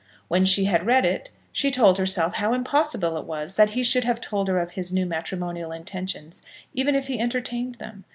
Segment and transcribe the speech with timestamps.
[0.29, 4.03] When she had read it, she told herself how impossible it was that he should
[4.03, 6.41] have told her of his new matrimonial intentions,
[6.73, 8.05] even if he entertained them.